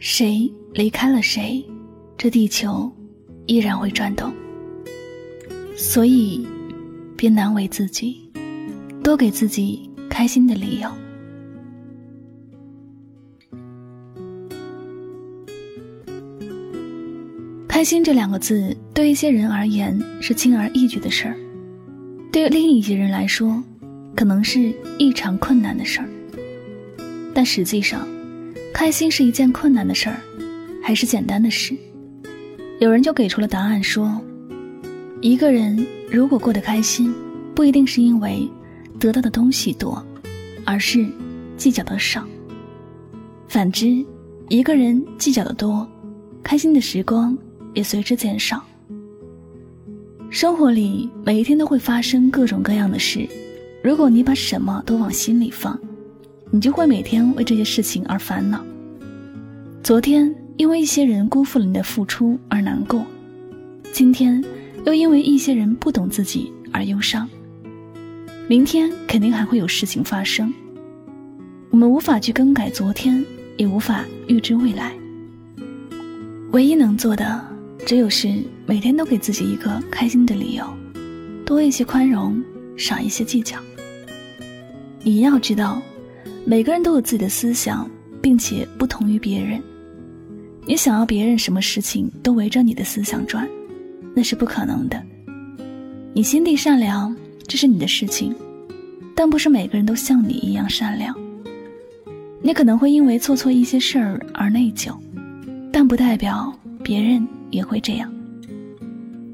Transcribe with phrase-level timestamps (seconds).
[0.00, 1.62] 谁离开了谁，
[2.16, 2.90] 这地球
[3.44, 4.32] 依然会转动。
[5.76, 6.46] 所以，
[7.18, 8.30] 别难为自己，
[9.04, 10.90] 多给自己开心的理由。
[17.68, 21.36] 开心这两个字，对一些人而言是轻而易举的事儿，
[22.32, 23.62] 对另一些人来说，
[24.16, 26.08] 可能是异常困难的事儿。
[27.34, 28.08] 但实际上，
[28.80, 30.16] 开心是一件困难的事儿，
[30.82, 31.76] 还是简单的事？
[32.78, 34.18] 有人就给出了答案，说：
[35.20, 37.12] 一个人如果过得开心，
[37.54, 38.50] 不一定是因为
[38.98, 40.02] 得到的东西多，
[40.64, 41.06] 而是
[41.58, 42.26] 计较的少。
[43.48, 44.02] 反之，
[44.48, 45.86] 一个人计较的多，
[46.42, 47.36] 开心的时光
[47.74, 48.64] 也随之减少。
[50.30, 53.28] 生活里每一天都会发生各种各样的事，
[53.84, 55.78] 如果你把什么都往心里放。
[56.52, 58.60] 你就会每天为这些事情而烦恼。
[59.82, 63.04] 昨天因为一些人辜负了你的付出而难过，
[63.92, 64.44] 今天
[64.84, 67.28] 又因为一些人不懂自己而忧伤。
[68.46, 70.52] 明天肯定还会有事情发生。
[71.70, 73.24] 我们无法去更改昨天，
[73.56, 74.92] 也无法预知未来。
[76.52, 77.42] 唯一能做的，
[77.86, 78.28] 只有是
[78.66, 80.64] 每天都给自己一个开心的理由，
[81.44, 82.40] 多一些宽容，
[82.76, 83.56] 少一些计较。
[85.02, 85.80] 你要知道。
[86.42, 87.88] 每个人都有自己的思想，
[88.20, 89.62] 并且不同于别人。
[90.66, 93.48] 你想要别人什么事情都围着你的思想转，
[94.14, 95.02] 那是不可能的。
[96.12, 97.16] 你心地善良，
[97.46, 98.34] 这是你的事情，
[99.14, 101.16] 但不是每个人都像你一样善良。
[102.42, 104.96] 你可能会因为做错一些事儿而内疚，
[105.72, 108.12] 但不代表别人也会这样。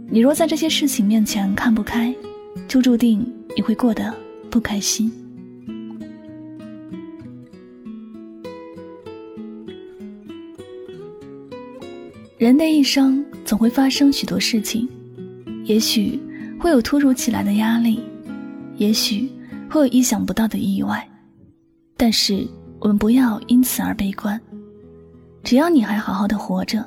[0.08, 2.14] 你若在这些事情面前看不开，
[2.66, 3.20] 就注定
[3.54, 4.14] 你会过得
[4.50, 5.12] 不开心。
[12.38, 14.86] 人的一生总会发生许多事情，
[15.64, 16.20] 也许
[16.60, 17.98] 会有突如其来的压力，
[18.76, 19.26] 也许
[19.70, 21.08] 会有意想不到的意外，
[21.96, 22.46] 但是
[22.78, 24.38] 我们不要因此而悲观。
[25.42, 26.84] 只要你还好好的活着，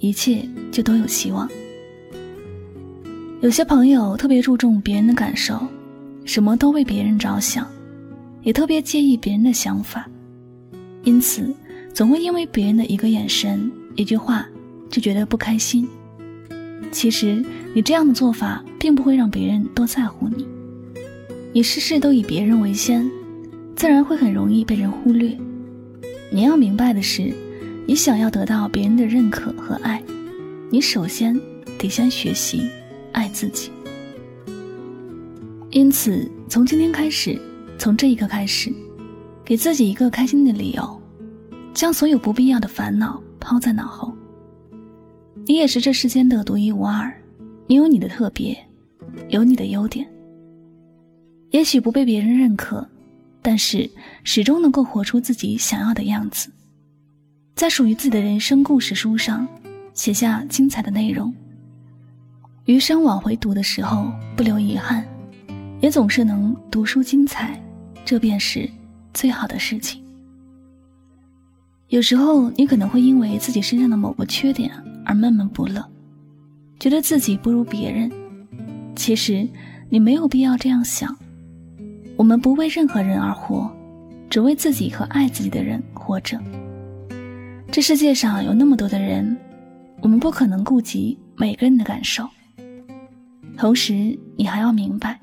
[0.00, 1.48] 一切就都有希望。
[3.40, 5.64] 有些朋友特别注重别人的感受，
[6.24, 7.64] 什么都为别人着想，
[8.42, 10.10] 也特别介意别人的想法，
[11.04, 11.54] 因此
[11.94, 14.44] 总会因为别人的一个眼神、一句话。
[14.90, 15.88] 就觉得不开心。
[16.90, 17.44] 其实
[17.74, 20.46] 你这样的做法并不会让别人多在乎你。
[21.52, 23.10] 你事事都以别人为先，
[23.74, 25.36] 自然会很容易被人忽略。
[26.30, 27.32] 你要明白的是，
[27.86, 30.02] 你想要得到别人的认可和爱，
[30.70, 31.38] 你首先
[31.78, 32.68] 得先学习
[33.12, 33.70] 爱自己。
[35.70, 37.38] 因此，从今天开始，
[37.78, 38.72] 从这一刻开始，
[39.44, 41.02] 给自己一个开心的理由，
[41.74, 44.12] 将所有不必要的烦恼抛在脑后。
[45.48, 47.10] 你也是这世间的独一无二，
[47.66, 48.54] 你有你的特别，
[49.30, 50.06] 有你的优点。
[51.52, 52.86] 也许不被别人认可，
[53.40, 53.90] 但是
[54.22, 56.50] 始终能够活出自己想要的样子，
[57.54, 59.48] 在属于自己的人生故事书上
[59.94, 61.34] 写下精彩的内容。
[62.66, 65.02] 余生往回读的时候不留遗憾，
[65.80, 67.58] 也总是能读书精彩，
[68.04, 68.68] 这便是
[69.14, 70.04] 最好的事情。
[71.88, 74.70] 有时候你可能会因为自己身上的某个缺点。
[75.08, 75.82] 而闷闷不乐，
[76.78, 78.12] 觉得自己不如别人。
[78.94, 79.48] 其实，
[79.88, 81.16] 你没有必要这样想。
[82.14, 83.74] 我们不为任何人而活，
[84.28, 86.38] 只为自己和爱自己的人活着。
[87.72, 89.34] 这世界上有那么多的人，
[90.02, 92.28] 我们不可能顾及每个人的感受。
[93.56, 95.18] 同时，你还要明白，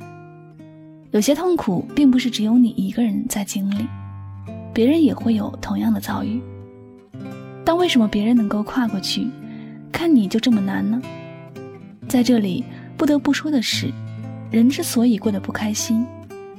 [1.12, 3.86] 有些痛苦并不是只有你一个人在经历，
[4.74, 6.42] 别人也会有同样的遭遇。
[7.64, 9.28] 但为什么别人能够跨过去？
[9.96, 11.02] 看你就这么难呢？
[12.06, 12.66] 在这里
[12.98, 13.90] 不得不说的是，
[14.52, 16.06] 人之所以过得不开心，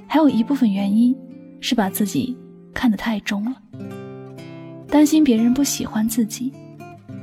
[0.07, 1.15] 还有一部分原因
[1.61, 2.35] 是把自己
[2.73, 3.55] 看得太重了，
[4.89, 6.51] 担心别人不喜欢自己，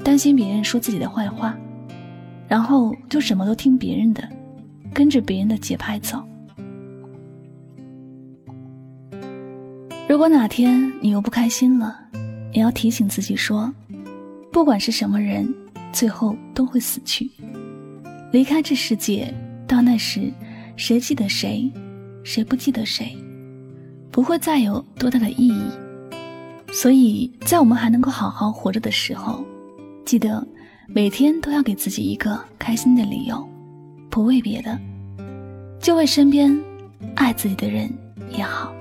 [0.04, 1.58] 担心别人说自己的坏话，
[2.48, 4.24] 然后就什么都听别人的，
[4.94, 6.24] 跟着别人的节拍走。
[10.08, 12.00] 如果哪天你又不开心了，
[12.52, 13.74] 也要提醒自己说，
[14.52, 15.52] 不管是什么人。
[15.94, 17.30] 最后都会死去，
[18.34, 19.34] 离开这世界。
[19.66, 20.32] 到那时，
[20.76, 21.72] 谁记得谁，
[22.24, 23.16] 谁不记得谁，
[24.12, 25.64] 不会再有多大的意义。
[26.72, 29.44] 所以在我们还能够好好活着的时候，
[30.06, 30.46] 记得
[30.88, 33.48] 每天都要给自己一个开心的理由，
[34.10, 34.78] 不为别的，
[35.80, 36.56] 就为身边
[37.16, 37.90] 爱自己的人
[38.30, 38.76] 也好。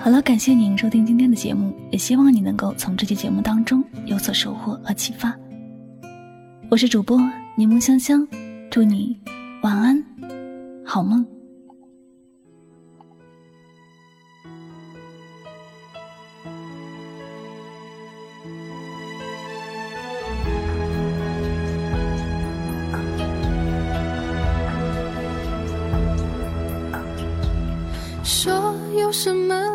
[0.00, 5.36] 好了，感谢您收听今天的节目，也希望你能够从这期节目当中有所收获和启发。
[6.70, 7.18] 我是主播
[7.56, 8.26] 柠檬香香，
[8.70, 9.18] 祝你
[9.62, 10.02] 晚安，
[10.84, 11.26] 好梦。
[28.22, 29.67] 说有什么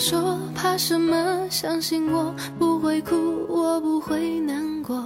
[0.00, 1.46] 说，怕什么？
[1.50, 3.14] 相信我不会哭，
[3.46, 4.96] 我不会难过。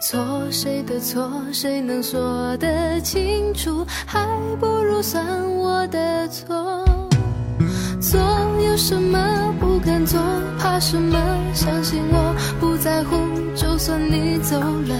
[0.00, 3.84] 错谁的错，谁能说得清楚？
[4.06, 4.24] 还
[4.60, 5.26] 不如算
[5.56, 6.84] 我的错。
[8.00, 8.20] 做
[8.64, 10.20] 有什么不敢做，
[10.56, 11.18] 怕什么？
[11.52, 13.16] 相信我不在乎，
[13.56, 14.94] 就算你走了，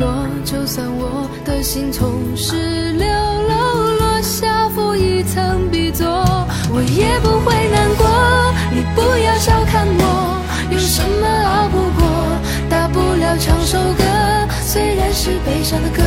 [0.00, 6.08] 落就算我的心从十六楼落下负一层笔座，
[6.72, 7.53] 我也不会
[13.44, 14.02] 唱首歌，
[14.62, 16.02] 虽然是悲伤的歌，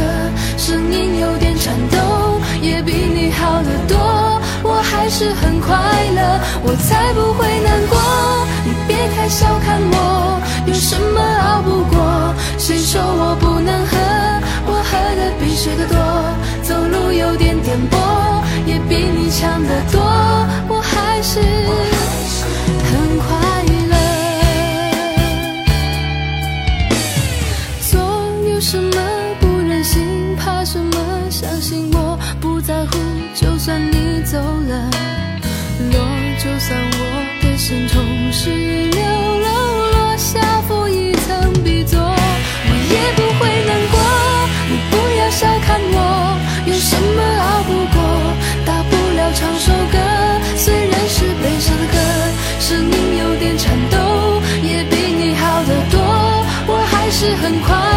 [0.57, 4.41] 声音有点颤抖，也比你好得多。
[4.63, 5.77] 我还是很快
[6.15, 7.95] 乐，我才不会难过。
[8.65, 12.33] 你别太小看我，有什么熬不过？
[12.57, 13.95] 谁说我不能喝？
[14.65, 15.95] 我喝的比谁的多，
[16.63, 20.01] 走路有点颠簸，也比你强得多。
[20.67, 21.39] 我还是
[57.41, 57.96] 很快。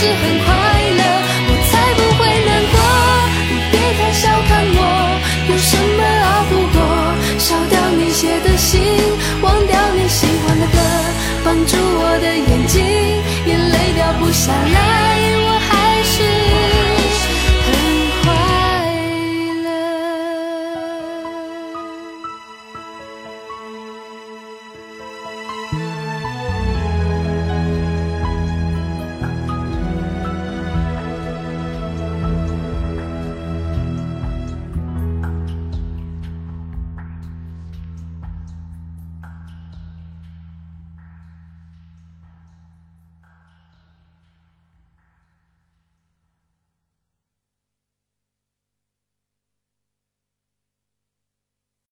[0.00, 0.47] 是很